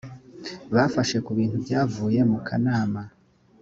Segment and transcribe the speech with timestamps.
[0.73, 3.01] bafashe ku bintu byavuye mu kanama